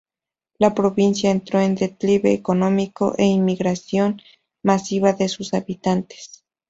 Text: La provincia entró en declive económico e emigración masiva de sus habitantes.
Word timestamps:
La 0.57 0.73
provincia 0.73 1.29
entró 1.29 1.59
en 1.59 1.75
declive 1.75 2.33
económico 2.33 3.13
e 3.19 3.31
emigración 3.35 4.19
masiva 4.63 5.13
de 5.13 5.29
sus 5.29 5.53
habitantes. 5.53 6.43